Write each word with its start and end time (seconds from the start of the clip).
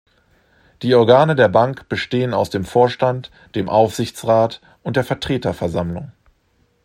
Die 0.81 0.95
Organe 0.95 1.35
der 1.35 1.47
Bank 1.47 1.87
bestehen 1.87 2.33
aus 2.33 2.49
dem 2.49 2.65
Vorstand, 2.65 3.29
dem 3.53 3.69
Aufsichtsrat 3.69 4.59
und 4.81 4.95
der 4.95 5.03
Vertreterversammlung. 5.03 6.11